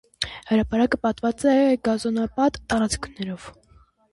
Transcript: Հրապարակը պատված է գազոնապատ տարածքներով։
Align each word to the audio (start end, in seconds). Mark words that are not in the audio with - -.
Հրապարակը 0.51 0.99
պատված 1.03 1.45
է 1.53 1.57
գազոնապատ 1.89 2.59
տարածքներով։ 2.73 3.51